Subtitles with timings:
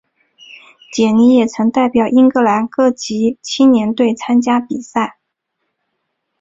[0.91, 5.19] 简尼也曾代表英格兰各级青年队参加比赛。